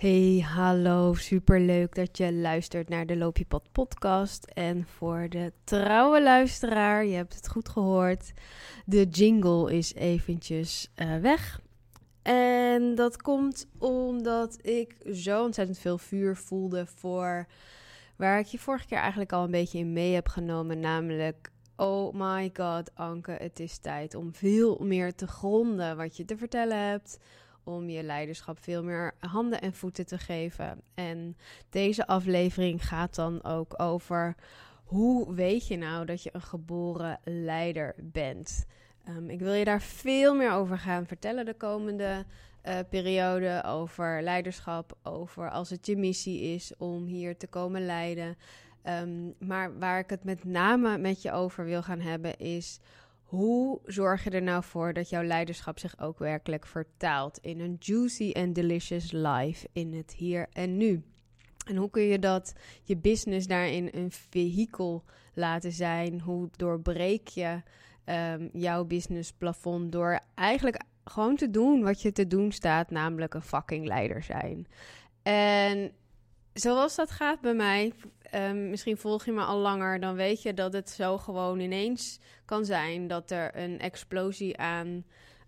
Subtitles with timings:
[0.00, 1.14] Hey, hallo.
[1.14, 4.44] Superleuk dat je luistert naar de Loopjepad podcast.
[4.44, 8.32] En voor de trouwe luisteraar, je hebt het goed gehoord,
[8.84, 11.60] de jingle is eventjes uh, weg.
[12.22, 17.46] En dat komt omdat ik zo ontzettend veel vuur voelde voor
[18.16, 20.80] waar ik je vorige keer eigenlijk al een beetje in mee heb genomen.
[20.80, 26.24] Namelijk, oh my god, Anke, het is tijd om veel meer te gronden wat je
[26.24, 27.18] te vertellen hebt
[27.64, 30.80] om je leiderschap veel meer handen en voeten te geven.
[30.94, 31.36] En
[31.70, 34.34] deze aflevering gaat dan ook over
[34.84, 38.66] hoe weet je nou dat je een geboren leider bent.
[39.08, 42.24] Um, ik wil je daar veel meer over gaan vertellen de komende
[42.64, 43.62] uh, periode.
[43.66, 48.36] Over leiderschap, over als het je missie is om hier te komen leiden.
[48.84, 52.80] Um, maar waar ik het met name met je over wil gaan hebben is
[53.30, 57.76] hoe zorg je er nou voor dat jouw leiderschap zich ook werkelijk vertaalt in een
[57.78, 61.02] juicy en delicious life in het hier en nu?
[61.66, 66.20] En hoe kun je dat je business daarin een vehikel laten zijn?
[66.20, 67.62] Hoe doorbreek je
[68.04, 73.42] um, jouw businessplafond door eigenlijk gewoon te doen wat je te doen staat, namelijk een
[73.42, 74.66] fucking leider zijn?
[75.22, 75.92] En
[76.52, 77.92] zoals dat gaat bij mij,
[78.34, 82.20] um, misschien volg je me al langer, dan weet je dat het zo gewoon ineens
[82.44, 85.04] kan zijn dat er een explosie aan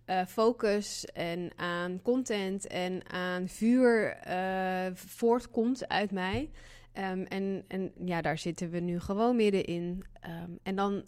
[0.07, 6.51] uh, focus en aan content en aan vuur uh, voortkomt uit mij.
[6.99, 10.05] Um, en, en ja, daar zitten we nu gewoon middenin.
[10.27, 11.05] Um, en dan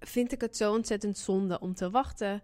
[0.00, 2.42] vind ik het zo ontzettend zonde om te wachten.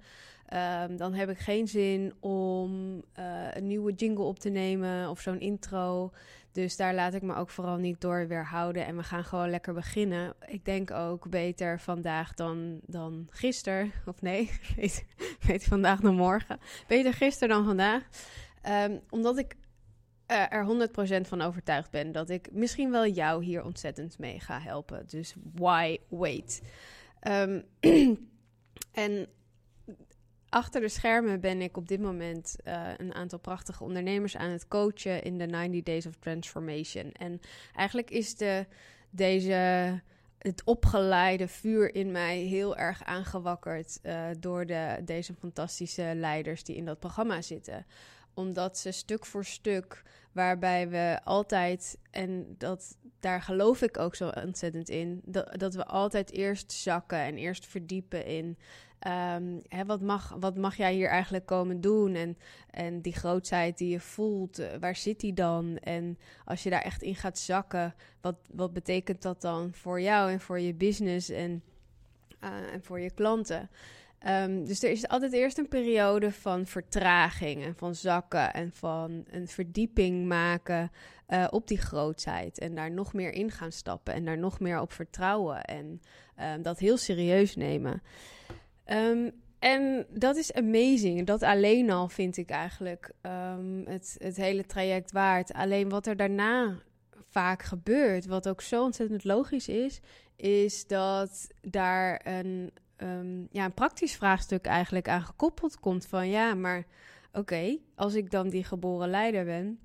[0.97, 5.41] Dan heb ik geen zin om uh, een nieuwe jingle op te nemen of zo'n
[5.41, 6.13] intro.
[6.53, 8.87] Dus daar laat ik me ook vooral niet door weerhouden.
[8.87, 10.35] En we gaan gewoon lekker beginnen.
[10.47, 13.93] Ik denk ook beter vandaag dan, dan gisteren.
[14.07, 14.51] Of nee,
[15.47, 16.59] beter, vandaag dan morgen.
[16.87, 18.03] Beter gisteren dan vandaag.
[18.69, 19.57] Um, omdat ik
[20.31, 20.89] uh, er
[21.25, 25.05] 100% van overtuigd ben dat ik misschien wel jou hier ontzettend mee ga helpen.
[25.07, 26.63] Dus why wait?
[27.23, 27.65] Um,
[28.93, 29.29] en
[30.51, 34.69] achter de schermen ben ik op dit moment uh, een aantal prachtige ondernemers aan het
[34.69, 37.13] coachen in de 90 Days of Transformation.
[37.13, 37.41] En
[37.75, 38.67] eigenlijk is de,
[39.11, 40.01] deze,
[40.39, 46.77] het opgeleide vuur in mij heel erg aangewakkerd uh, door de, deze fantastische leiders die
[46.77, 47.87] in dat programma zitten
[48.35, 54.29] omdat ze stuk voor stuk, waarbij we altijd, en dat, daar geloof ik ook zo
[54.29, 55.21] ontzettend in,
[55.53, 58.59] dat we altijd eerst zakken en eerst verdiepen in
[59.07, 62.15] Um, hè, wat, mag, wat mag jij hier eigenlijk komen doen?
[62.15, 62.39] En,
[62.71, 65.79] en die grootheid die je voelt, uh, waar zit die dan?
[65.79, 70.31] En als je daar echt in gaat zakken, wat, wat betekent dat dan voor jou
[70.31, 71.63] en voor je business en,
[72.45, 73.71] uh, en voor je klanten?
[74.27, 79.25] Um, dus er is altijd eerst een periode van vertraging en van zakken en van
[79.31, 80.91] een verdieping maken
[81.29, 82.59] uh, op die grootheid.
[82.59, 86.03] En daar nog meer in gaan stappen en daar nog meer op vertrouwen en
[86.41, 88.03] um, dat heel serieus nemen.
[88.93, 91.27] Um, en dat is amazing.
[91.27, 95.53] Dat alleen al vind ik eigenlijk um, het, het hele traject waard.
[95.53, 96.79] Alleen wat er daarna
[97.29, 100.01] vaak gebeurt, wat ook zo ontzettend logisch is,
[100.37, 106.55] is dat daar een, um, ja, een praktisch vraagstuk eigenlijk aan gekoppeld komt van ja,
[106.55, 106.87] maar
[107.33, 109.79] oké, als ik dan die geboren leider ben,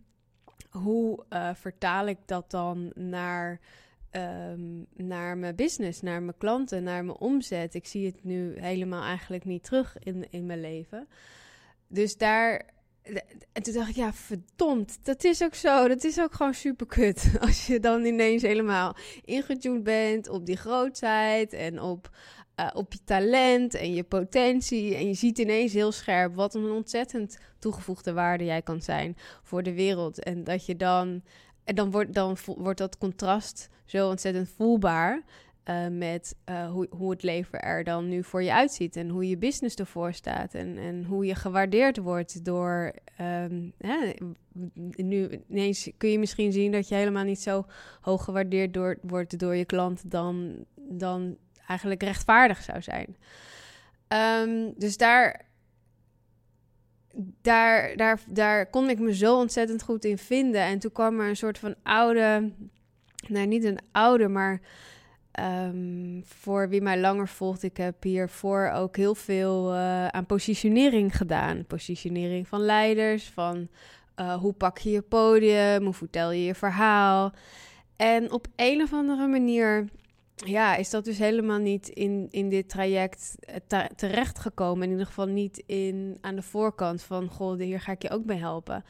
[0.69, 3.59] hoe uh, vertaal ik dat dan naar
[4.15, 7.73] um, naar mijn business, naar mijn klanten, naar mijn omzet.
[7.73, 11.07] Ik zie het nu helemaal eigenlijk niet terug in, in mijn leven.
[11.87, 12.73] Dus daar.
[13.51, 15.87] En toen dacht ik, ja, verdomd, dat is ook zo.
[15.87, 17.31] Dat is ook gewoon super kut.
[17.39, 18.95] Als je dan ineens helemaal
[19.25, 22.09] ingetuned bent op die grootheid en op,
[22.59, 24.95] uh, op je talent en je potentie.
[24.95, 29.63] En je ziet ineens heel scherp wat een ontzettend toegevoegde waarde jij kan zijn voor
[29.63, 30.23] de wereld.
[30.23, 31.23] En dat je dan
[31.65, 35.23] en dan wordt, dan wordt dat contrast zo ontzettend voelbaar.
[35.69, 38.95] Uh, met uh, hoe, hoe het leven er dan nu voor je uitziet.
[38.95, 40.53] En hoe je business ervoor staat.
[40.53, 42.93] En, en hoe je gewaardeerd wordt door.
[43.21, 44.13] Um, hè,
[44.95, 47.65] nu ineens kun je misschien zien dat je helemaal niet zo
[48.01, 50.11] hoog gewaardeerd door, wordt door je klant.
[50.11, 53.15] dan, dan eigenlijk rechtvaardig zou zijn.
[54.07, 55.45] Um, dus daar
[57.41, 60.61] daar, daar, daar kon ik me zo ontzettend goed in vinden.
[60.61, 62.51] En toen kwam er een soort van oude,
[63.27, 64.61] nee, niet een oude, maar
[65.39, 71.17] um, voor wie mij langer volgt, ik heb hiervoor ook heel veel uh, aan positionering
[71.17, 71.65] gedaan.
[71.67, 73.67] Positionering van leiders, van
[74.19, 77.33] uh, hoe pak je je podium, hoe vertel je je verhaal.
[77.95, 79.87] En op een of andere manier
[80.35, 83.35] ja, is dat dus helemaal niet in, in dit traject
[83.73, 84.83] uh, terechtgekomen.
[84.83, 88.25] In ieder geval niet in, aan de voorkant van, goh, hier ga ik je ook
[88.25, 88.83] bij helpen.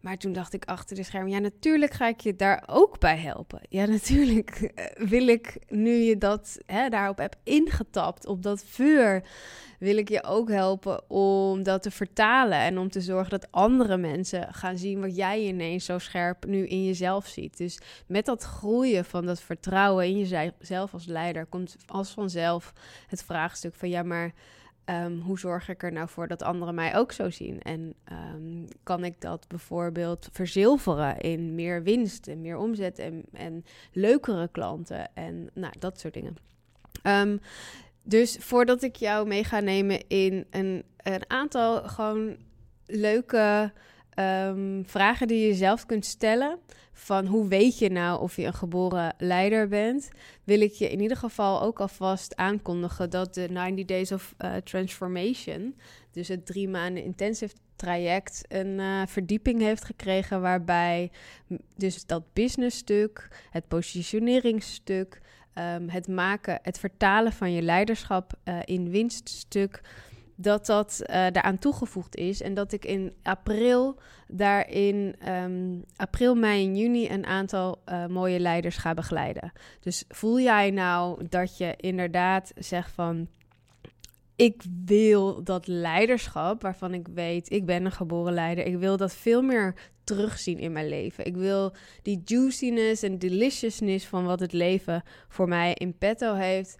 [0.00, 3.16] Maar toen dacht ik achter de schermen, ja, natuurlijk ga ik je daar ook bij
[3.16, 3.60] helpen.
[3.68, 9.22] Ja, natuurlijk eh, wil ik, nu je dat hè, daarop hebt ingetapt, op dat vuur,
[9.82, 12.58] wil ik je ook helpen om dat te vertalen.
[12.58, 16.66] En om te zorgen dat andere mensen gaan zien wat jij ineens zo scherp nu
[16.66, 17.56] in jezelf ziet.
[17.56, 22.72] Dus met dat groeien van dat vertrouwen in jezelf als leider, komt als vanzelf
[23.06, 24.32] het vraagstuk van, ja, maar
[24.84, 27.60] Ehm, hoe zorg ik er nou voor dat anderen mij ook zo zien?
[27.60, 33.64] En ehm, kan ik dat bijvoorbeeld verzilveren in meer winst en meer omzet en, en
[33.92, 36.36] leukere klanten en nou, dat soort dingen.
[37.02, 37.40] Um,
[38.02, 42.36] dus voordat ik jou mee ga nemen in een, een aantal gewoon
[42.86, 43.72] leuke
[44.84, 46.58] vragen die je zelf kunt stellen
[46.92, 50.10] van hoe weet je nou of je een geboren leider bent,
[50.44, 54.56] wil ik je in ieder geval ook alvast aankondigen dat de 90 Days of uh,
[54.56, 55.76] Transformation,
[56.10, 61.10] dus het drie maanden intensive traject, een uh, verdieping heeft gekregen waarbij
[61.76, 65.20] dus dat business stuk, het positioneringsstuk,
[65.54, 69.80] um, het maken, het vertalen van je leiderschap uh, in winststuk
[70.36, 72.42] dat dat uh, daaraan toegevoegd is.
[72.42, 78.40] En dat ik in april daarin, um, april, mei en juni, een aantal uh, mooie
[78.40, 79.52] leiders ga begeleiden.
[79.80, 83.28] Dus voel jij nou dat je inderdaad zegt van.
[84.36, 88.66] Ik wil dat leiderschap, waarvan ik weet, ik ben een geboren leider.
[88.66, 89.74] Ik wil dat veel meer
[90.04, 91.26] terugzien in mijn leven.
[91.26, 96.78] Ik wil die juiciness en deliciousness van wat het leven voor mij in petto heeft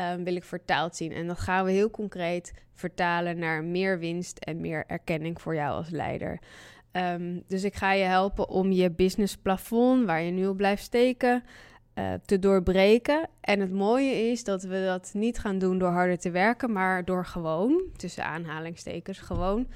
[0.00, 1.12] um, wil ik vertaald zien.
[1.12, 5.76] En dat gaan we heel concreet vertalen naar meer winst en meer erkenning voor jou
[5.76, 6.40] als leider.
[6.92, 10.82] Um, dus ik ga je helpen om je business plafond, waar je nu op blijft
[10.82, 11.44] steken,
[11.94, 13.28] uh, te doorbreken.
[13.40, 17.04] En het mooie is dat we dat niet gaan doen door harder te werken, maar
[17.04, 19.66] door gewoon, tussen aanhalingstekens, gewoon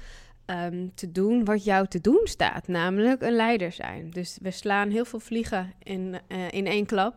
[0.45, 4.09] um, te doen wat jou te doen staat, namelijk een leider zijn.
[4.09, 7.15] Dus we slaan heel veel vliegen in, uh, in één klap,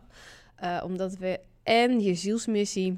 [0.63, 2.97] uh, omdat we en je zielsmissie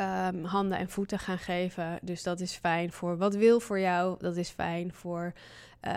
[0.00, 1.98] um, handen en voeten gaan geven.
[2.02, 4.16] Dus dat is fijn voor wat wil voor jou.
[4.18, 5.32] Dat is fijn voor
[5.86, 5.92] uh,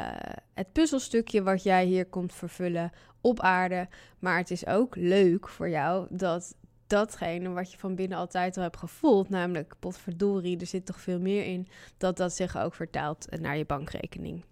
[0.54, 2.92] het puzzelstukje wat jij hier komt vervullen
[3.22, 3.88] op aarde.
[4.20, 6.56] Maar het is ook leuk voor jou dat
[6.88, 11.20] datgene wat je van binnen altijd al hebt gevoeld, namelijk potverdorie, er zit toch veel
[11.20, 11.68] meer in,
[11.98, 14.44] dat dat zich ook vertaalt naar je bankrekening.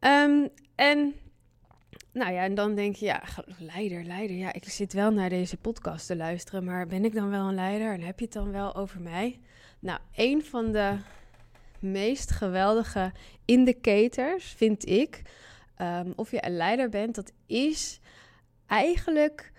[0.00, 1.14] Um, en
[2.12, 3.22] nou ja, en dan denk je, ja,
[3.58, 4.36] leider, leider.
[4.36, 7.54] Ja, ik zit wel naar deze podcast te luisteren, maar ben ik dan wel een
[7.54, 9.40] leider en heb je het dan wel over mij?
[9.78, 10.96] Nou, een van de
[11.78, 13.12] meest geweldige
[13.44, 15.22] indicators vind ik,
[15.78, 18.00] um, of je een leider bent, dat is
[18.66, 19.52] eigenlijk,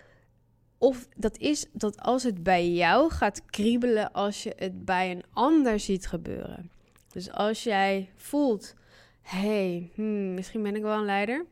[0.78, 5.24] of dat is dat als het bij jou gaat kriebelen, als je het bij een
[5.32, 6.70] ander ziet gebeuren.
[7.12, 8.74] Dus als jij voelt,
[9.22, 11.46] hey, hmm, misschien ben ik wel een leider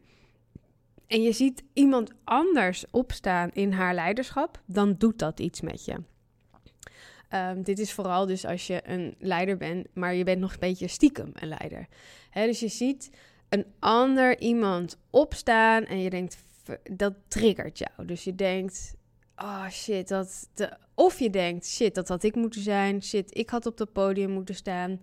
[1.11, 5.97] en je ziet iemand anders opstaan in haar leiderschap, dan doet dat iets met je.
[7.35, 10.59] Um, dit is vooral dus als je een leider bent, maar je bent nog een
[10.59, 11.87] beetje stiekem een leider.
[12.33, 13.11] Dus je ziet
[13.49, 16.37] een ander iemand opstaan en je denkt,
[16.83, 18.07] dat triggert jou.
[18.07, 18.95] Dus je denkt,
[19.37, 20.49] oh shit, dat...
[20.95, 23.03] Of je denkt, shit, dat had ik moeten zijn.
[23.03, 25.01] Shit, ik had op het podium moeten staan.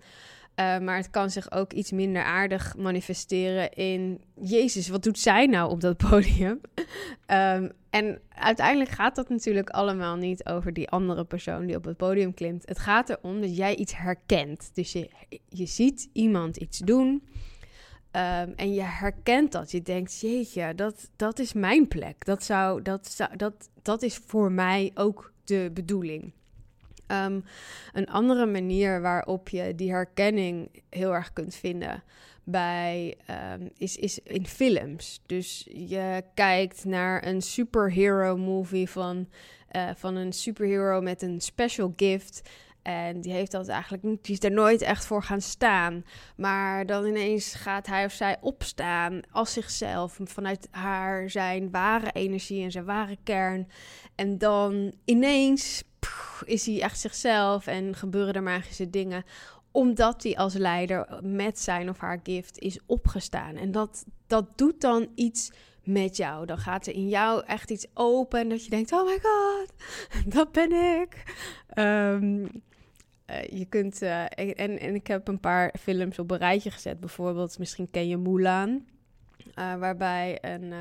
[0.60, 4.22] Uh, maar het kan zich ook iets minder aardig manifesteren in...
[4.42, 6.62] Jezus, wat doet zij nou op dat podium?
[7.28, 11.98] um, en uiteindelijk gaat dat natuurlijk allemaal niet over die andere persoon die op het
[11.98, 12.68] podium klimt.
[12.68, 14.70] Het gaat erom dat jij iets herkent.
[14.74, 15.10] Dus je,
[15.50, 17.24] je ziet iemand iets doen
[18.12, 19.72] um, en je herkent dat.
[19.72, 22.26] Je denkt, jeetje, dat, dat is mijn plek.
[22.26, 26.34] Dat, zou, dat, zou, dat, dat is voor mij ook de bedoeling.
[27.12, 27.44] Um,
[27.94, 32.04] een andere manier waarop je die herkenning heel erg kunt vinden
[32.44, 33.18] bij,
[33.54, 35.22] um, is, is in films.
[35.26, 39.28] Dus je kijkt naar een superhero movie van,
[39.72, 42.42] uh, van een superhero met een special gift.
[42.82, 46.06] En die heeft dat eigenlijk die is er nooit echt voor gaan staan.
[46.36, 52.64] Maar dan ineens gaat hij of zij opstaan als zichzelf, vanuit haar zijn ware energie
[52.64, 53.68] en zijn ware kern.
[54.16, 55.84] En dan ineens
[56.46, 59.24] is hij echt zichzelf en gebeuren er magische dingen
[59.72, 63.56] omdat hij als leider met zijn of haar gift is opgestaan.
[63.56, 65.52] En dat, dat doet dan iets
[65.84, 66.46] met jou.
[66.46, 69.74] Dan gaat er in jou echt iets open dat je denkt: oh my god,
[70.36, 71.24] dat ben ik.
[71.76, 76.72] Um, uh, je kunt, uh, en, en ik heb een paar films op een rijtje
[76.72, 77.00] gezet.
[77.00, 78.86] Bijvoorbeeld, misschien ken je Mulan.
[79.56, 80.78] Uh, waarbij een, uh,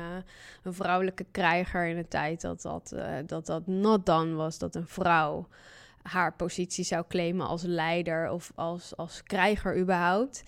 [0.63, 4.75] een, vrouwelijke krijger in de tijd dat dat, uh, dat dat not done was, dat
[4.75, 5.47] een vrouw
[6.07, 10.43] haar positie zou claimen als leider of als, als krijger überhaupt.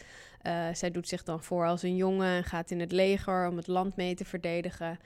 [0.73, 3.67] zij doet zich dan voor als een jongen en gaat in het leger om het
[3.67, 4.99] land mee te verdedigen.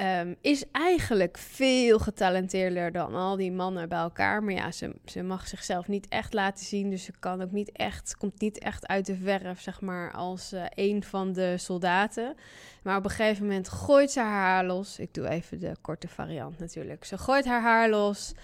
[0.00, 4.42] Um, is eigenlijk veel getalenteerder dan al die mannen bij elkaar.
[4.42, 6.90] Maar ja, ze, ze mag zichzelf niet echt laten zien.
[6.90, 10.52] Dus ze kan ook niet echt, komt niet echt uit de verf, zeg maar, als
[10.52, 12.34] uh, een van de soldaten.
[12.82, 14.98] Maar op een gegeven moment gooit ze haar haar los.
[14.98, 17.04] Ik doe even de korte variant natuurlijk.
[17.04, 18.34] Ze gooit haar haar los.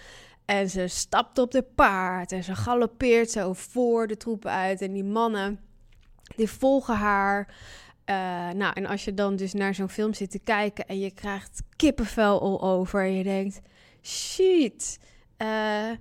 [0.45, 2.31] En ze stapt op de paard.
[2.31, 4.81] En ze galoppeert zo voor de troepen uit.
[4.81, 5.59] En die mannen,
[6.35, 7.55] die volgen haar.
[8.09, 8.15] Uh,
[8.49, 11.63] nou, en als je dan dus naar zo'n film zit te kijken en je krijgt
[11.75, 13.61] kippenvel al over en je denkt,
[14.01, 14.99] shit,
[15.37, 15.91] uh,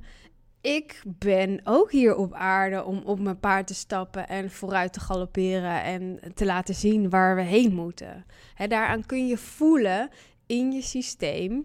[0.60, 5.00] ik ben ook hier op aarde om op mijn paard te stappen en vooruit te
[5.00, 8.24] galopperen en te laten zien waar we heen moeten.
[8.54, 10.10] Hè, daaraan kun je voelen
[10.46, 11.62] in je systeem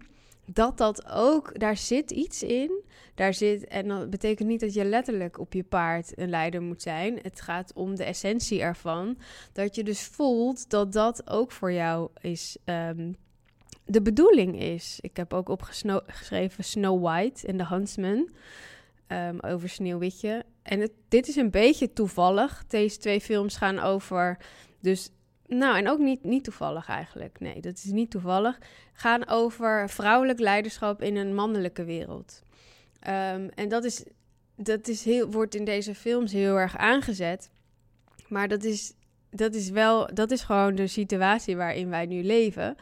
[0.52, 2.82] dat dat ook, daar zit iets in.
[3.14, 6.82] Daar zit, en dat betekent niet dat je letterlijk op je paard een leider moet
[6.82, 7.18] zijn.
[7.22, 9.18] Het gaat om de essentie ervan.
[9.52, 12.56] Dat je dus voelt dat dat ook voor jou is.
[12.64, 13.16] Um,
[13.84, 14.98] de bedoeling is.
[15.00, 18.28] Ik heb ook opgeschreven Snow White en de Huntsman.
[19.08, 20.44] Um, over Sneeuwwitje.
[20.62, 22.64] En het, dit is een beetje toevallig.
[22.66, 24.38] Deze twee films gaan over.
[24.80, 25.10] Dus
[25.50, 27.40] nou, en ook niet, niet toevallig eigenlijk.
[27.40, 28.58] Nee, dat is niet toevallig.
[28.92, 32.42] Gaan over vrouwelijk leiderschap in een mannelijke wereld.
[33.08, 34.04] Um, en dat, is,
[34.56, 37.50] dat is heel, wordt in deze films heel erg aangezet.
[38.28, 38.92] Maar dat is,
[39.30, 42.76] dat is wel, dat is gewoon de situatie waarin wij nu leven.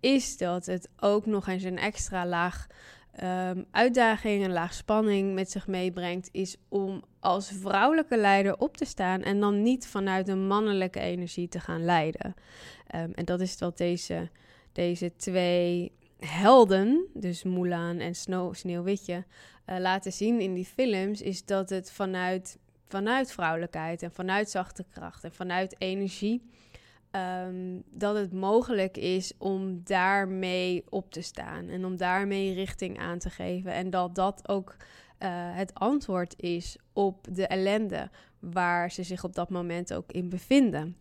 [0.00, 2.66] Is dat het ook nog eens een extra laag
[3.20, 8.84] um, uitdaging, een laag spanning met zich meebrengt, is om als vrouwelijke leider op te
[8.84, 12.34] staan en dan niet vanuit een mannelijke energie te gaan leiden.
[12.94, 14.30] Um, en dat is wat deze,
[14.72, 19.24] deze twee helden, dus Mulan en Snow, Sneeuwwitje,
[19.66, 24.84] uh, laten zien in die films, is dat het vanuit, vanuit vrouwelijkheid en vanuit zachte
[24.90, 26.50] kracht en vanuit energie
[27.16, 33.18] Um, dat het mogelijk is om daarmee op te staan en om daarmee richting aan
[33.18, 33.72] te geven.
[33.72, 34.76] En dat dat ook
[35.18, 40.28] uh, het antwoord is op de ellende waar ze zich op dat moment ook in
[40.28, 40.96] bevinden.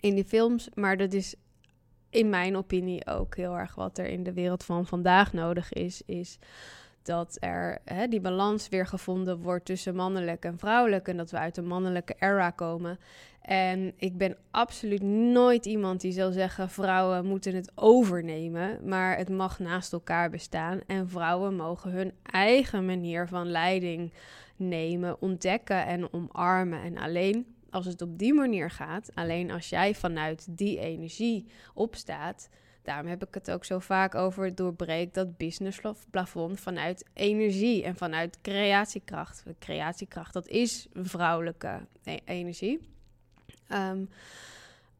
[0.00, 1.34] In die films, maar dat is
[2.10, 6.02] in mijn opinie ook heel erg wat er in de wereld van vandaag nodig is,
[6.06, 6.38] is
[7.02, 11.38] dat er hè, die balans weer gevonden wordt tussen mannelijk en vrouwelijk en dat we
[11.38, 12.98] uit een mannelijke era komen.
[13.46, 19.28] En ik ben absoluut nooit iemand die zal zeggen: vrouwen moeten het overnemen, maar het
[19.28, 20.80] mag naast elkaar bestaan.
[20.86, 24.12] En vrouwen mogen hun eigen manier van leiding
[24.56, 26.82] nemen, ontdekken en omarmen.
[26.82, 32.48] En alleen als het op die manier gaat, alleen als jij vanuit die energie opstaat.
[32.82, 38.40] Daarom heb ik het ook zo vaak over doorbreek dat businessplafond vanuit energie en vanuit
[38.40, 39.44] creatiekracht.
[39.58, 41.86] Creatiekracht, dat is vrouwelijke
[42.24, 42.94] energie.
[43.72, 44.08] Um,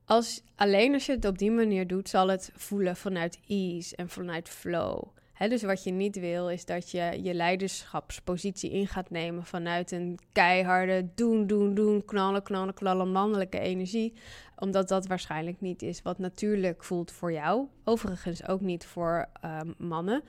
[0.06, 4.08] als, alleen als je het op die manier doet, zal het voelen vanuit ease en
[4.08, 5.02] vanuit flow.
[5.38, 10.18] dus wat je niet wil, is dat je je leiderschapspositie in gaat nemen vanuit een
[10.32, 14.12] keiharde doen, doen, doen, knallen, knallen, knallen, mannelijke energie.
[14.56, 17.66] Omdat dat waarschijnlijk niet is wat natuurlijk voelt voor jou.
[17.84, 20.22] Overigens ook niet voor um, mannen.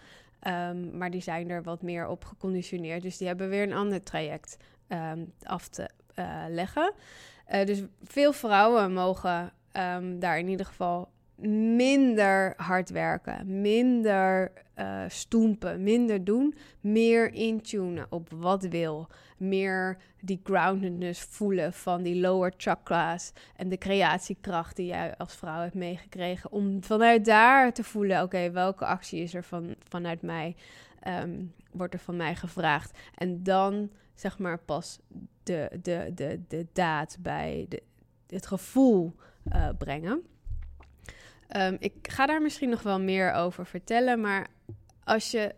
[0.47, 3.01] Um, maar die zijn er wat meer op geconditioneerd.
[3.01, 4.57] Dus die hebben weer een ander traject
[5.43, 6.93] af te uh, leggen.
[7.51, 11.09] Uh, dus veel vrouwen mogen um, daar in ieder geval
[11.75, 20.39] minder hard werken, minder uh, stoempen, minder doen, meer intunen op wat wil, meer die
[20.43, 26.51] groundedness voelen van die lower chakra's en de creatiekracht die jij als vrouw hebt meegekregen,
[26.51, 30.55] om vanuit daar te voelen, oké, welke actie is er van, vanuit mij,
[31.07, 32.97] um, wordt er van mij gevraagd.
[33.15, 33.89] En dan
[34.19, 34.99] zeg maar pas
[35.43, 37.83] de, de, de, de daad bij de,
[38.27, 39.15] het gevoel
[39.53, 40.25] uh, brengen.
[41.57, 44.47] Um, ik ga daar misschien nog wel meer over vertellen, maar
[45.03, 45.55] als, je,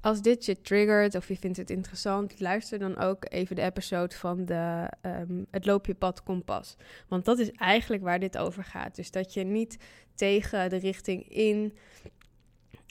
[0.00, 4.14] als dit je triggert of je vindt het interessant, luister dan ook even de episode
[4.14, 6.76] van de, um, Het Loopje Pad Kompas.
[7.08, 8.96] Want dat is eigenlijk waar dit over gaat.
[8.96, 9.78] Dus dat je niet
[10.14, 11.76] tegen de richting in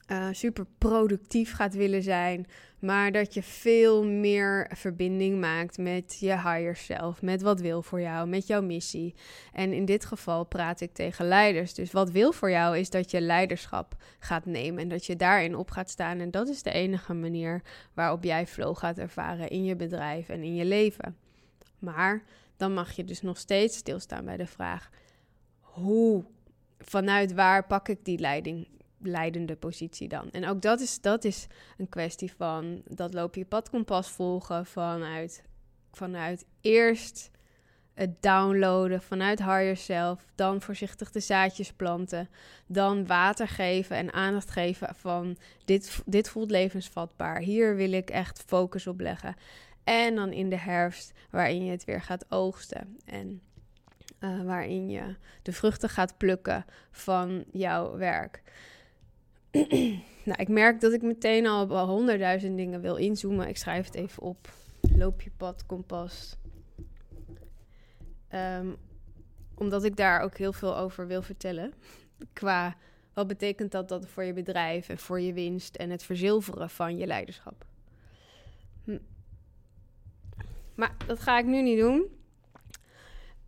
[0.08, 2.48] uh, super productief gaat willen zijn,
[2.80, 8.02] maar dat je veel meer verbinding maakt met je higher self, met wat wil voor
[8.02, 9.16] jou, met jouw missie.
[9.54, 11.74] En in dit geval praat ik tegen leiders.
[11.74, 15.56] Dus wat wil voor jou is dat je leiderschap gaat nemen en dat je daarin
[15.56, 16.20] op gaat staan.
[16.20, 17.62] En dat is de enige manier
[17.94, 21.18] waarop jij flow gaat ervaren in je bedrijf en in je leven.
[21.80, 22.24] Maar
[22.58, 24.90] dan mag je dus nog steeds stilstaan bij de vraag:
[25.60, 26.26] hoe
[26.80, 28.68] vanuit waar pak ik die leiding,
[29.01, 30.32] leidende positie dan?
[30.32, 35.44] En ook dat is, dat is een kwestie van dat loop je padkompas volgen vanuit,
[35.92, 37.32] vanuit eerst
[37.98, 42.30] het downloaden vanuit higher self, dan voorzichtig de zaadjes planten,
[42.68, 48.44] dan water geven en aandacht geven van dit, dit voelt levensvatbaar, hier wil ik echt
[48.46, 49.36] focus op leggen.
[49.84, 53.42] En dan in de herfst, waarin je het weer gaat oogsten en
[54.20, 58.42] uh, waarin je de vruchten gaat plukken van jouw werk.
[60.30, 63.48] nou, ik merk dat ik meteen al op honderdduizend dingen wil inzoomen.
[63.48, 64.50] Ik schrijf het even op.
[64.96, 66.38] Loop je pad, kompas.
[68.34, 68.76] Um,
[69.54, 71.74] omdat ik daar ook heel veel over wil vertellen.
[72.34, 72.76] Qua
[73.14, 76.98] wat betekent dat, dat voor je bedrijf en voor je winst en het verzilveren van
[76.98, 77.66] je leiderschap.
[78.84, 78.98] Hm.
[80.76, 82.17] Maar dat ga ik nu niet doen.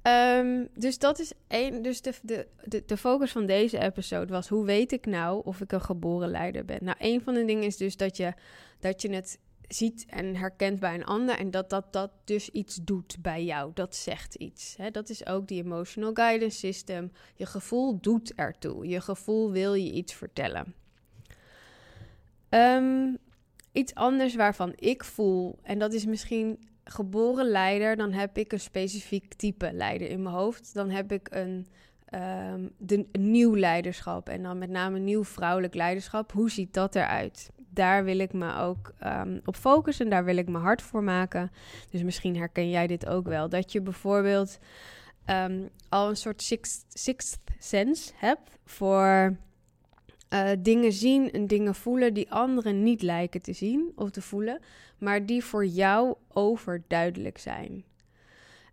[0.10, 1.82] Um, dus dat is één.
[1.82, 2.13] Dus de,
[2.63, 6.30] de, de, focus van deze episode was: hoe weet ik nou of ik een geboren
[6.30, 6.80] leider ben?
[6.82, 8.34] Nou, een van de dingen is dus dat je,
[8.80, 12.80] dat je het ziet en herkent bij een ander en dat dat, dat dus iets
[12.82, 13.72] doet bij jou.
[13.74, 14.75] Dat zegt iets.
[14.78, 14.92] Hè?
[14.92, 17.12] Dat is ook die emotional guidance system.
[17.36, 18.88] Je gevoel doet ertoe.
[18.88, 20.74] Je gevoel wil je iets vertellen.
[22.50, 23.18] Um,
[23.72, 28.60] iets anders waarvan ik voel, en dat is misschien geboren leider, dan heb ik een
[28.60, 30.74] specifiek type leider in mijn hoofd.
[30.74, 31.67] Dan heb ik een,
[32.13, 36.31] um, de, een nieuw leiderschap en dan met name nieuw vrouwelijk leiderschap.
[36.31, 37.50] Hoe ziet dat eruit?
[37.69, 41.51] Daar wil ik me ook um, op focussen, daar wil ik me hard voor maken.
[41.89, 43.50] Dus misschien herken jij dit ook wel.
[43.50, 44.60] Dat je bijvoorbeeld
[45.25, 49.38] um, al een soort sixth, sixth sense hebt voor
[50.30, 54.60] uh, dingen zien en dingen voelen die anderen niet lijken te zien of te voelen,
[54.98, 57.84] maar die voor jou overduidelijk zijn.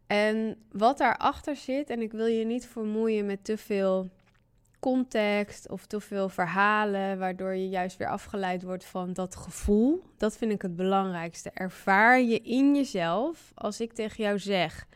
[0.06, 4.10] En wat daarachter zit, en ik wil je niet vermoeien met te veel
[4.80, 10.02] context of te veel verhalen, waardoor je juist weer afgeleid wordt van dat gevoel.
[10.16, 11.50] Dat vind ik het belangrijkste.
[11.50, 14.86] Ervaar je in jezelf als ik tegen jou zeg.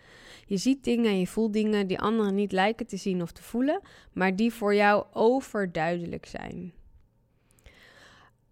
[0.50, 3.42] Je ziet dingen en je voelt dingen die anderen niet lijken te zien of te
[3.42, 3.80] voelen,
[4.12, 6.73] maar die voor jou overduidelijk zijn.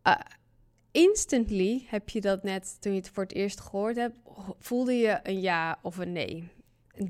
[0.07, 0.15] Uh,
[0.91, 4.17] instantly heb je dat net toen je het voor het eerst gehoord hebt,
[4.59, 6.49] voelde je een ja of een nee.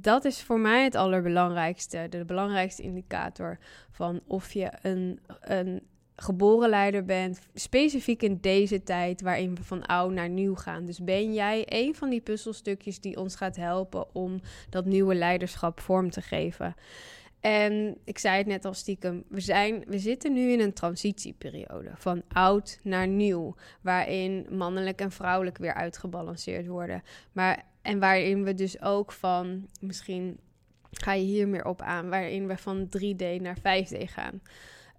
[0.00, 3.58] Dat is voor mij het allerbelangrijkste, de belangrijkste indicator
[3.90, 5.86] van of je een, een
[6.20, 10.84] geboren leider bent, specifiek in deze tijd waarin we van oud naar nieuw gaan.
[10.84, 15.80] Dus ben jij een van die puzzelstukjes die ons gaat helpen om dat nieuwe leiderschap
[15.80, 16.74] vorm te geven?
[17.40, 21.90] En ik zei het net al stiekem, we, zijn, we zitten nu in een transitieperiode
[21.94, 27.02] van oud naar nieuw, waarin mannelijk en vrouwelijk weer uitgebalanceerd worden.
[27.32, 30.38] Maar, en waarin we dus ook van, misschien
[30.90, 34.40] ga je hier meer op aan, waarin we van 3D naar 5D gaan.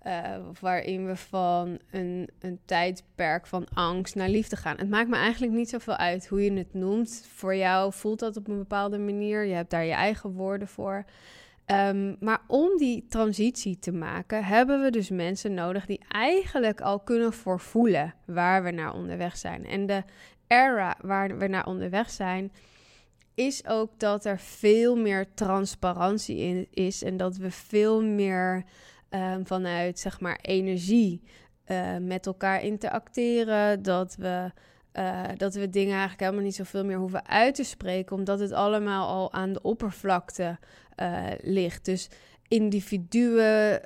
[0.08, 4.78] Uh, waarin we van een, een tijdperk van angst naar liefde gaan.
[4.78, 7.28] Het maakt me eigenlijk niet zoveel uit hoe je het noemt.
[7.34, 9.46] Voor jou voelt dat op een bepaalde manier.
[9.46, 11.06] Je hebt daar je eigen woorden voor.
[11.72, 17.00] Um, maar om die transitie te maken, hebben we dus mensen nodig die eigenlijk al
[17.00, 19.66] kunnen voorvoelen waar we naar onderweg zijn.
[19.66, 20.04] En de
[20.48, 22.52] era waar we naar onderweg zijn,
[23.36, 28.66] is ook dat er veel meer transparantie in is en dat we veel meer
[29.10, 31.22] um, vanuit zeg maar energie
[31.68, 33.82] uh, met elkaar interacteren.
[33.82, 34.52] Dat we,
[34.94, 38.52] uh, dat we dingen eigenlijk helemaal niet zoveel meer hoeven uit te spreken, omdat het
[38.52, 40.58] allemaal al aan de oppervlakte
[41.02, 41.86] uh, ligt.
[41.86, 42.10] Dus
[42.48, 43.82] individuen,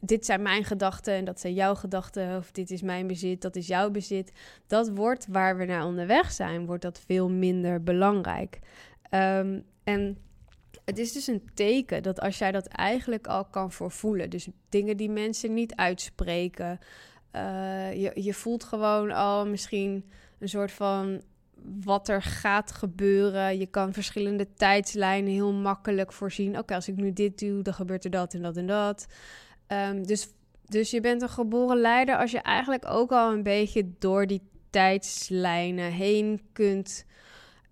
[0.00, 3.56] dit zijn mijn gedachten en dat zijn jouw gedachten, of dit is mijn bezit, dat
[3.56, 4.32] is jouw bezit.
[4.66, 8.58] Dat wordt waar we naar onderweg zijn, wordt dat veel minder belangrijk.
[9.10, 10.18] Um, en
[10.84, 14.96] het is dus een teken dat als jij dat eigenlijk al kan voorvoelen, dus dingen
[14.96, 16.78] die mensen niet uitspreken,
[17.36, 21.22] uh, je, je voelt gewoon al misschien een soort van
[21.84, 23.58] wat er gaat gebeuren.
[23.58, 26.58] Je kan verschillende tijdslijnen heel makkelijk voorzien.
[26.58, 29.06] Oké, als ik nu dit doe, dan gebeurt er dat en dat en dat.
[29.68, 30.28] Um, dus,
[30.64, 34.42] dus je bent een geboren leider als je eigenlijk ook al een beetje door die
[34.70, 37.04] tijdslijnen heen kunt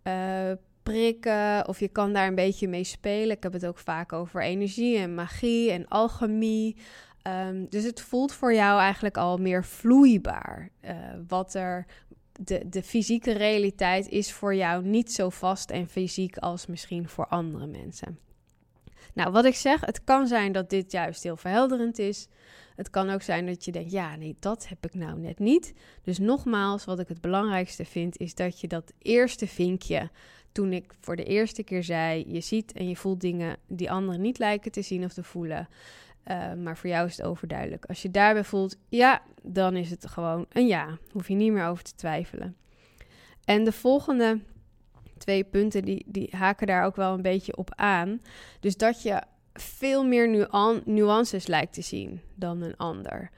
[0.04, 3.36] uh, prikken of je kan daar een beetje mee spelen.
[3.36, 6.76] Ik heb het ook vaak over energie en magie en alchemie.
[7.48, 10.70] Um, dus het voelt voor jou eigenlijk al meer vloeibaar.
[10.84, 10.90] Uh,
[11.28, 11.86] wat er,
[12.40, 17.26] de, de fysieke realiteit is voor jou niet zo vast en fysiek als misschien voor
[17.26, 18.18] andere mensen.
[19.14, 22.28] Nou, wat ik zeg, het kan zijn dat dit juist heel verhelderend is.
[22.76, 25.72] Het kan ook zijn dat je denkt, ja, nee, dat heb ik nou net niet.
[26.02, 30.10] Dus nogmaals, wat ik het belangrijkste vind, is dat je dat eerste vinkje
[30.52, 34.20] toen ik voor de eerste keer zei: je ziet en je voelt dingen die anderen
[34.20, 35.68] niet lijken te zien of te voelen.
[36.30, 37.84] Uh, maar voor jou is het overduidelijk.
[37.84, 40.98] Als je daarbij voelt, ja, dan is het gewoon een ja.
[41.10, 42.56] Hoef je niet meer over te twijfelen.
[43.44, 44.40] En de volgende
[45.18, 48.20] twee punten, die, die haken daar ook wel een beetje op aan.
[48.60, 50.48] Dus dat je veel meer
[50.84, 53.30] nuances lijkt te zien dan een ander.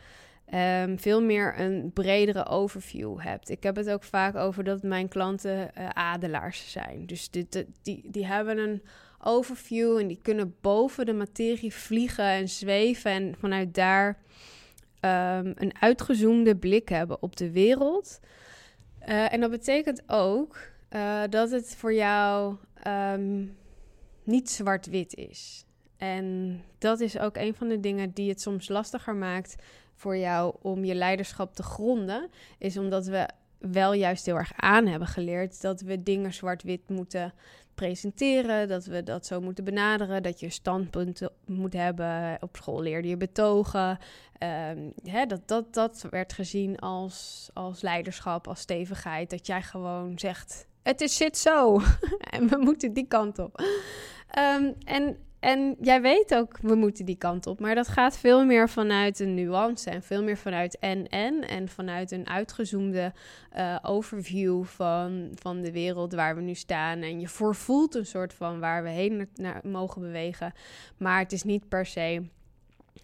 [0.53, 3.51] Um, veel meer een bredere overview hebt.
[3.51, 7.07] Ik heb het ook vaak over dat mijn klanten uh, adelaars zijn.
[7.07, 7.47] Dus die,
[8.11, 8.83] die hebben een
[9.19, 14.09] overview en die kunnen boven de materie vliegen en zweven en vanuit daar
[15.01, 18.21] um, een uitgezoomde blik hebben op de wereld.
[19.09, 20.59] Uh, en dat betekent ook
[20.91, 23.57] uh, dat het voor jou um,
[24.23, 25.65] niet zwart-wit is.
[25.97, 29.57] En dat is ook een van de dingen die het soms lastiger maakt
[30.05, 34.87] voor jou om je leiderschap te gronden, is omdat we wel juist heel erg aan
[34.87, 37.33] hebben geleerd dat we dingen zwart-wit moeten
[37.75, 42.37] presenteren, dat we dat zo moeten benaderen, dat je standpunten moet hebben.
[42.41, 43.99] Op school leerde je betogen.
[44.71, 49.31] Um, hè, dat, dat, dat werd gezien als, als leiderschap, als stevigheid.
[49.31, 51.81] Dat jij gewoon zegt: Het is zit zo
[52.35, 53.63] en we moeten die kant op.
[54.39, 57.61] Um, en en jij weet ook, we moeten die kant op.
[57.61, 61.49] Maar dat gaat veel meer vanuit een nuance en veel meer vanuit en-en.
[61.49, 63.13] En vanuit een uitgezoomde
[63.57, 67.01] uh, overview van, van de wereld waar we nu staan.
[67.01, 69.29] En je voorvoelt een soort van waar we heen
[69.63, 70.53] mogen bewegen.
[70.97, 72.23] Maar het is niet per se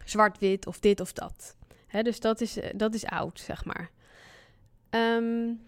[0.04, 1.56] zwart-wit of dit of dat.
[2.02, 3.90] Dus dat is, eh, dat is oud, zeg maar.
[4.90, 5.60] Um,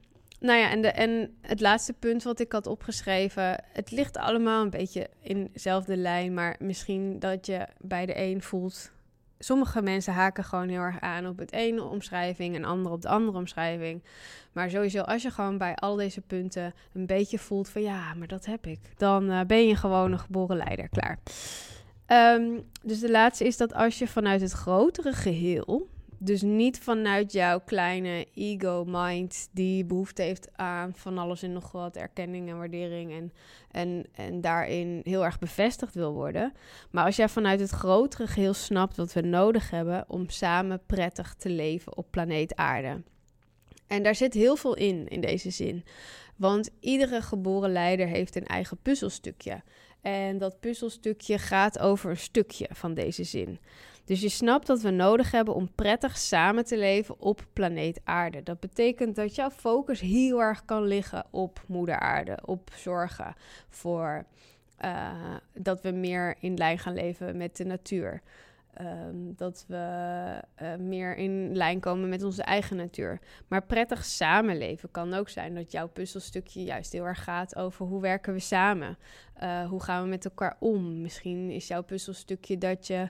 [0.43, 3.65] nou ja, en, de, en het laatste punt wat ik had opgeschreven.
[3.73, 6.35] Het ligt allemaal een beetje in dezelfde lijn.
[6.35, 8.91] Maar misschien dat je bij de een voelt.
[9.39, 13.09] Sommige mensen haken gewoon heel erg aan op het ene omschrijving en andere op de
[13.09, 14.03] andere omschrijving.
[14.53, 18.29] Maar sowieso, als je gewoon bij al deze punten een beetje voelt van ja, maar
[18.29, 18.81] dat heb ik.
[18.97, 21.19] Dan uh, ben je gewoon een geboren leider klaar.
[22.37, 25.89] Um, dus de laatste is dat als je vanuit het grotere geheel
[26.25, 31.97] dus niet vanuit jouw kleine ego-mind die behoefte heeft aan van alles en nog wat
[31.97, 33.33] erkenning en waardering en,
[33.71, 36.53] en, en daarin heel erg bevestigd wil worden.
[36.91, 41.35] Maar als jij vanuit het grotere geheel snapt wat we nodig hebben om samen prettig
[41.35, 43.03] te leven op planeet Aarde.
[43.87, 45.85] En daar zit heel veel in, in deze zin.
[46.37, 49.63] Want iedere geboren leider heeft een eigen puzzelstukje.
[50.01, 53.59] En dat puzzelstukje gaat over een stukje van deze zin.
[54.05, 58.43] Dus je snapt dat we nodig hebben om prettig samen te leven op planeet Aarde.
[58.43, 63.35] Dat betekent dat jouw focus heel erg kan liggen op Moeder Aarde, op zorgen
[63.69, 64.25] voor
[64.85, 68.23] uh, dat we meer in lijn gaan leven met de natuur.
[68.81, 73.19] Um, dat we uh, meer in lijn komen met onze eigen natuur.
[73.49, 78.01] Maar prettig samenleven kan ook zijn dat jouw puzzelstukje juist heel erg gaat over hoe
[78.01, 78.99] werken we samen?
[79.43, 81.01] Uh, hoe gaan we met elkaar om?
[81.01, 83.09] Misschien is jouw puzzelstukje dat je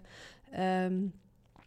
[0.58, 1.12] um,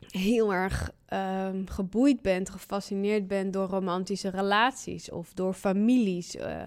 [0.09, 6.35] heel erg um, geboeid bent, gefascineerd bent door romantische relaties of door families.
[6.35, 6.61] Uh,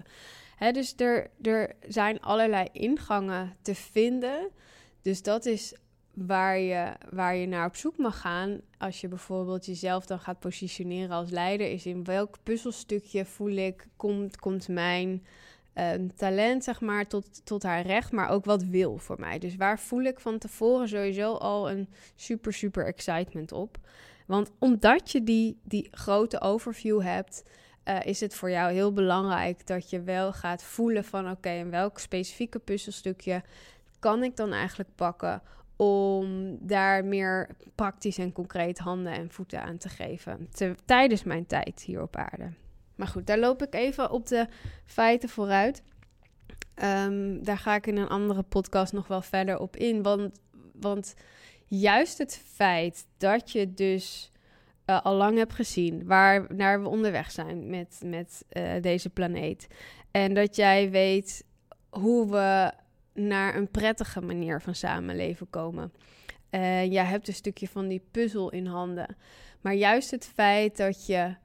[0.55, 4.49] hè, dus er, er zijn allerlei ingangen te vinden.
[5.01, 5.75] Dus dat is
[6.13, 8.61] waar je, waar je naar op zoek mag gaan.
[8.77, 13.87] Als je bijvoorbeeld jezelf dan gaat positioneren als leider, is in welk puzzelstukje voel ik,
[13.95, 15.25] komt, komt mijn
[15.79, 19.39] um, talent, zeg maar, tot, tot haar recht, maar ook wat wil voor mij.
[19.39, 23.77] Dus waar voel ik van tevoren sowieso al een super, super excitement op?
[24.25, 27.43] Want omdat je die, die grote overview hebt,
[27.85, 31.69] uh, is het voor jou heel belangrijk dat je wel gaat voelen van oké, en
[31.69, 33.43] welk specifieke puzzelstukje
[33.99, 35.41] kan ik dan eigenlijk pakken
[35.75, 41.45] om daar meer praktisch en concreet handen en voeten aan te geven te, tijdens mijn
[41.45, 42.49] tijd hier op aarde.
[42.99, 44.47] Maar goed, daar loop ik even op de
[44.85, 45.83] feiten vooruit.
[46.83, 50.03] Um, daar ga ik in een andere podcast nog wel verder op in.
[50.03, 50.39] Want,
[50.73, 51.13] want
[51.65, 54.31] juist het feit dat je dus
[54.85, 59.67] uh, al lang hebt gezien waar naar we onderweg zijn met, met uh, deze planeet.
[60.11, 61.45] En dat jij weet
[61.89, 62.71] hoe we
[63.13, 65.93] naar een prettige manier van samenleven komen.
[66.51, 69.15] Uh, jij hebt een stukje van die puzzel in handen.
[69.61, 71.35] Maar juist het feit dat je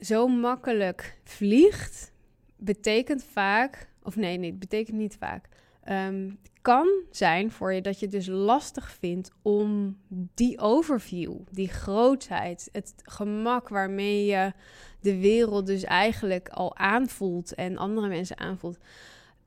[0.00, 2.12] zo makkelijk vliegt,
[2.56, 5.48] betekent vaak, of nee, nee, betekent niet vaak.
[5.90, 9.98] Um, kan zijn voor je dat je het dus lastig vindt om
[10.34, 14.52] die overview, die grootheid, het gemak waarmee je
[15.00, 18.78] de wereld dus eigenlijk al aanvoelt en andere mensen aanvoelt,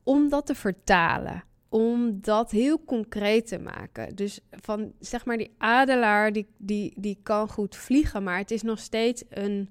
[0.04, 1.44] om dat te vertalen.
[1.70, 4.16] Om dat heel concreet te maken.
[4.16, 8.62] Dus van zeg maar die adelaar, die, die, die kan goed vliegen, maar het is
[8.62, 9.70] nog steeds een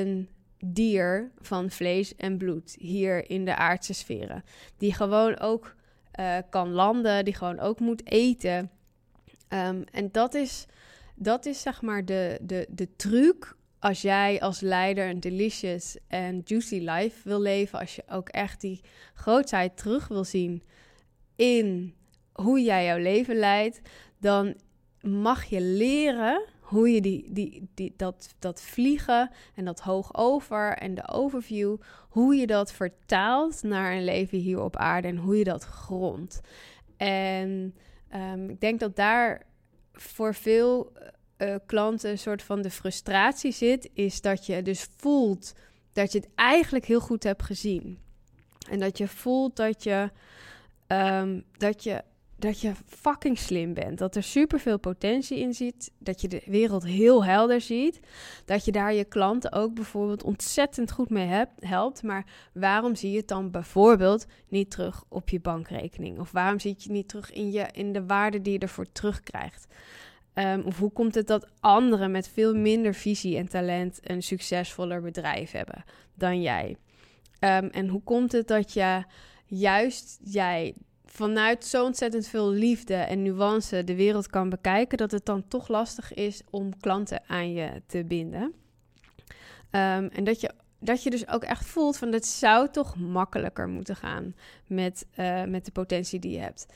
[0.00, 0.28] een
[0.58, 4.44] dier van vlees en bloed hier in de aardse sferen.
[4.76, 5.74] Die gewoon ook
[6.20, 8.70] uh, kan landen, die gewoon ook moet eten.
[9.48, 10.66] Ehm, en dat is,
[11.14, 16.42] dat is zeg maar de, de, de truc als jij als leider een delicious en
[16.44, 18.80] juicy life wil leven, als je ook echt die
[19.14, 20.62] grootheid terug wil zien
[21.36, 21.94] in
[22.32, 23.80] hoe jij jouw leven leidt,
[24.18, 24.54] dan
[25.00, 30.72] mag je leren hoe je die, die, die, dat, dat vliegen en dat hoog over
[30.72, 31.76] en de overview,
[32.08, 36.40] hoe je dat vertaalt naar een leven hier op aarde en hoe je dat grondt.
[36.96, 37.74] En
[38.14, 39.42] um, ik denk dat daar
[39.92, 40.92] voor veel
[41.38, 45.52] uh, klanten een soort van de frustratie zit, is dat je dus voelt
[45.92, 47.98] dat je het eigenlijk heel goed hebt gezien.
[48.70, 50.10] En dat je voelt dat je,
[50.86, 52.02] um, dat je,
[52.38, 53.98] dat je fucking slim bent.
[53.98, 55.90] Dat er superveel potentie in zit.
[55.98, 58.00] Dat je de wereld heel helder ziet.
[58.44, 62.02] Dat je daar je klanten ook bijvoorbeeld ontzettend goed mee hebt, helpt.
[62.02, 66.18] Maar waarom zie je het dan bijvoorbeeld niet terug op je bankrekening?
[66.18, 68.92] Of waarom zie je het niet terug in, je, in de waarde die je ervoor
[68.92, 69.66] terugkrijgt?
[70.34, 75.02] Um, of hoe komt het dat anderen met veel minder visie en talent een succesvoller
[75.02, 76.76] bedrijf hebben dan jij?
[77.40, 79.04] Um, en hoe komt het dat je
[79.46, 80.74] juist jij
[81.16, 85.68] vanuit zo ontzettend veel liefde en nuance de wereld kan bekijken, dat het dan toch
[85.68, 88.42] lastig is om klanten aan je te binden?
[88.42, 93.68] Um, en dat je dat je dus ook echt voelt van het zou toch makkelijker
[93.68, 94.34] moeten gaan
[94.66, 96.66] met, uh, met de potentie die je hebt.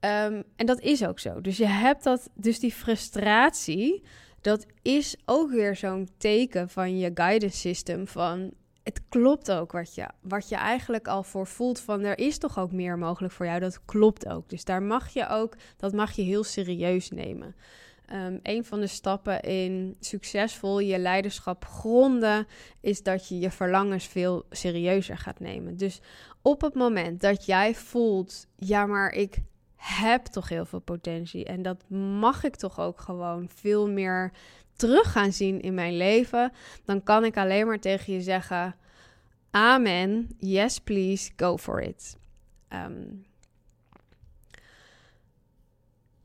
[0.00, 1.40] Um, en dat is ook zo.
[1.40, 4.02] Dus je hebt dat, dus die frustratie,
[4.40, 8.06] dat is ook weer zo'n teken van je guidance system.
[8.06, 8.52] Van
[8.84, 11.80] het klopt ook wat je, wat je eigenlijk al voor voelt.
[11.80, 13.60] Van er is toch ook meer mogelijk voor jou.
[13.60, 14.48] Dat klopt ook.
[14.48, 17.54] Dus daar mag je ook, dat mag je heel serieus nemen.
[18.12, 22.46] Um, een van de stappen in succesvol je leiderschap gronden
[22.80, 25.76] is dat je je verlangens veel serieuzer gaat nemen.
[25.76, 26.00] Dus
[26.42, 29.36] op het moment dat jij voelt, ja, maar ik
[29.76, 31.44] heb toch heel veel potentie.
[31.44, 34.32] En dat mag ik toch ook gewoon veel meer
[34.76, 36.52] terug gaan zien in mijn leven.
[36.84, 38.74] Dan kan ik alleen maar tegen je zeggen:
[39.50, 40.28] Amen.
[40.38, 42.16] Yes, please, go for it.
[42.68, 43.24] Um,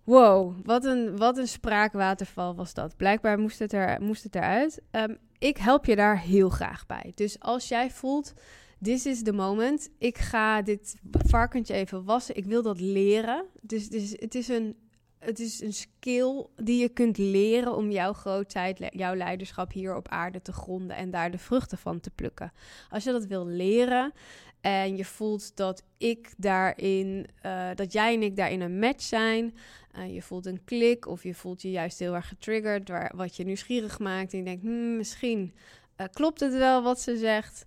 [0.03, 2.97] wow, wat een, wat een spraakwaterval was dat.
[2.97, 4.81] Blijkbaar moest het, er, moest het eruit.
[4.91, 7.11] Um, ik help je daar heel graag bij.
[7.15, 8.33] Dus als jij voelt
[8.81, 9.89] this is the moment.
[9.97, 12.35] Ik ga dit varkentje even wassen.
[12.35, 13.45] Ik wil dat leren.
[13.61, 14.75] Dus, dus het, is een,
[15.19, 20.07] het is een skill die je kunt leren om jouw grootheid, jouw leiderschap hier op
[20.07, 22.51] aarde te gronden en daar de vruchten van te plukken.
[22.89, 24.13] Als je dat wil leren
[24.61, 29.55] en je voelt dat ik daarin, uh, dat jij en ik daarin een match zijn.
[29.97, 33.35] Uh, je voelt een klik of je voelt je juist heel erg getriggerd, waar, wat
[33.35, 34.31] je nieuwsgierig maakt.
[34.31, 35.53] En je denkt, hmm, misschien
[35.97, 37.65] uh, klopt het wel wat ze zegt.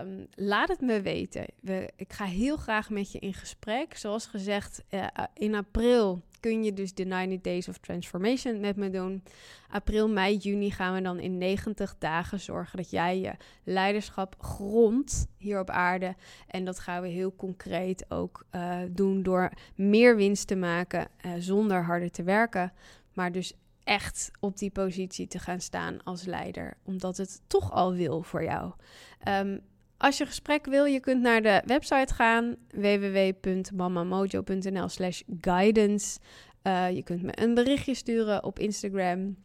[0.00, 1.46] Um, laat het me weten.
[1.60, 3.96] We, ik ga heel graag met je in gesprek.
[3.96, 4.84] Zoals gezegd,
[5.34, 9.22] in april kun je dus de 90 Days of Transformation met me doen.
[9.70, 13.32] April, mei, juni gaan we dan in 90 dagen zorgen dat jij je
[13.64, 16.14] leiderschap grondt hier op aarde.
[16.46, 21.32] En dat gaan we heel concreet ook uh, doen door meer winst te maken uh,
[21.38, 22.72] zonder harder te werken.
[23.12, 23.52] Maar dus
[23.84, 28.44] echt op die positie te gaan staan als leider, omdat het toch al wil voor
[28.44, 28.72] jou.
[29.28, 29.60] Um,
[29.98, 36.18] als je gesprek wil, je kunt naar de website gaan www.mamamojo.nl/slash guidance.
[36.62, 39.36] Uh, je kunt me een berichtje sturen op Instagram.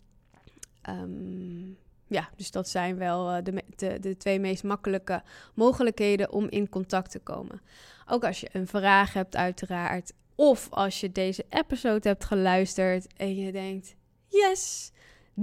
[0.90, 6.48] Um, ja, dus dat zijn wel uh, de, de, de, twee meest makkelijke mogelijkheden om
[6.50, 7.62] in contact te komen.
[8.08, 10.14] Ook als je een vraag hebt, uiteraard.
[10.36, 13.96] Of als je deze episode hebt geluisterd en je denkt:
[14.28, 14.92] yes,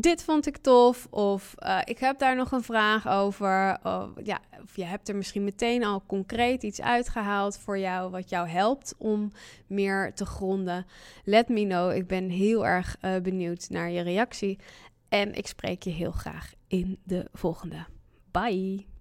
[0.00, 1.06] dit vond ik tof.
[1.10, 3.78] Of uh, ik heb daar nog een vraag over.
[3.82, 8.28] Of, ja, of je hebt er misschien meteen al concreet iets uitgehaald voor jou, wat
[8.28, 9.32] jou helpt om
[9.66, 10.86] meer te gronden.
[11.24, 11.96] Let me know.
[11.96, 14.58] Ik ben heel erg uh, benieuwd naar je reactie.
[15.08, 17.86] En ik spreek je heel graag in de volgende.
[18.30, 18.97] Bye.